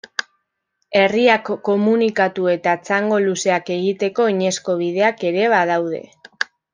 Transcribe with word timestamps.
Herriak 1.01 1.51
komunikatu 1.69 2.47
eta 2.55 2.73
txango 2.87 3.19
luzeak 3.27 3.69
egiteko 3.79 4.25
oinezko 4.31 4.77
bideak 4.83 5.23
ere 5.33 5.45
badaude. 5.57 6.01